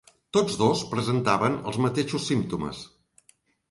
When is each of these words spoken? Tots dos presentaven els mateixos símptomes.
Tots 0.37 0.55
dos 0.61 0.81
presentaven 0.95 1.61
els 1.73 1.81
mateixos 1.87 2.29
símptomes. 2.33 2.85